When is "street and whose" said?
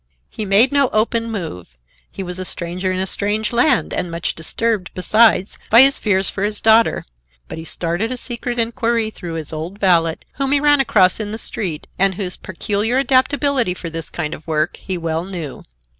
11.37-12.35